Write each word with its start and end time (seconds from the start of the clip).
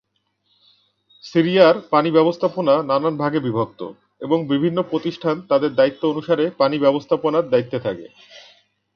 সিরিয়ায় 1.23 1.79
পানি 1.89 2.09
ব্যবস্থাপনা 2.11 2.73
নানান 2.83 3.15
ভাগে 3.17 3.39
বিভক্ত 3.39 3.81
এবং 4.21 4.37
বিভিন্ন 4.47 4.77
প্রতিষ্ঠান 4.83 5.35
তাদের 5.41 5.71
দায়িত্ব 5.75 6.01
অনুসারে 6.09 6.45
পানি 6.57 6.75
ব্যবস্থাপনার 6.79 7.49
দায়িত্বে 7.49 7.79
থাকে। 7.79 8.05